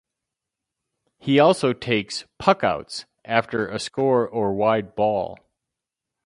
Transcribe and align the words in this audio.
He 1.19 1.37
also 1.39 1.73
takes 1.73 2.25
"puckouts" 2.41 3.05
after 3.23 3.67
a 3.67 3.77
score 3.77 4.27
or 4.27 4.55
wide 4.55 4.95
ball. 4.95 5.37